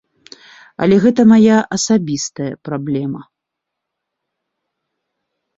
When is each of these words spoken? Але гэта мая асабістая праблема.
Але 0.85 0.95
гэта 1.03 1.21
мая 1.31 1.57
асабістая 1.77 2.49
праблема. 2.71 3.21